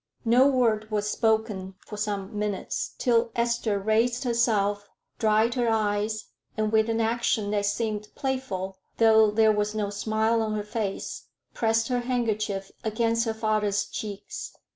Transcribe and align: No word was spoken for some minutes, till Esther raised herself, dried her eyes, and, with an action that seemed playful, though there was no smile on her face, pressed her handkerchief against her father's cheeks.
No 0.25 0.47
word 0.47 0.89
was 0.89 1.07
spoken 1.07 1.75
for 1.85 1.95
some 1.95 2.35
minutes, 2.39 2.95
till 2.97 3.31
Esther 3.35 3.77
raised 3.77 4.23
herself, 4.23 4.89
dried 5.19 5.53
her 5.53 5.69
eyes, 5.69 6.29
and, 6.57 6.71
with 6.71 6.89
an 6.89 6.99
action 6.99 7.51
that 7.51 7.67
seemed 7.67 8.07
playful, 8.15 8.79
though 8.97 9.29
there 9.29 9.51
was 9.51 9.75
no 9.75 9.91
smile 9.91 10.41
on 10.41 10.55
her 10.55 10.63
face, 10.63 11.27
pressed 11.53 11.89
her 11.89 11.99
handkerchief 11.99 12.71
against 12.83 13.25
her 13.25 13.33
father's 13.35 13.85
cheeks. 13.85 14.55